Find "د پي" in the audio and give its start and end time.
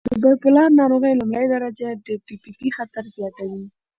2.05-2.35